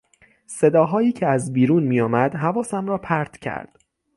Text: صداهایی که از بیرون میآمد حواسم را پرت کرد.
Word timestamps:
صداهایی 0.47 1.11
که 1.11 1.27
از 1.27 1.53
بیرون 1.53 1.83
میآمد 1.83 2.35
حواسم 2.35 2.87
را 2.87 2.97
پرت 2.97 3.37
کرد. 3.37 3.79